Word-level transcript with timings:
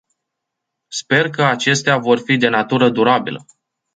Sper 0.87 1.29
că 1.29 1.43
acestea 1.43 1.97
vor 1.97 2.19
fi 2.19 2.37
de 2.37 2.47
natură 2.47 2.89
durabilă. 2.89 3.45